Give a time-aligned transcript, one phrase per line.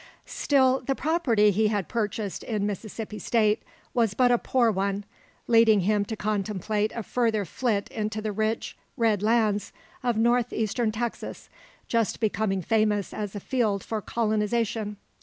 [0.25, 3.61] Still, the property he had purchased in Mississippi State
[3.93, 5.05] was but a poor one;
[5.45, 10.91] leading him to contemplate a further flit into the rich red lands of North Eastern
[10.91, 11.49] Texas,
[11.87, 14.97] just becoming famous as a field for colonisation.